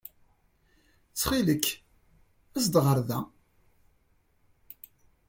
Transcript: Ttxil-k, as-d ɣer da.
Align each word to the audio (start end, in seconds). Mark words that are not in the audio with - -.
Ttxil-k, 1.11 1.65
as-d 2.57 2.75
ɣer 2.85 2.97
da. 3.07 3.19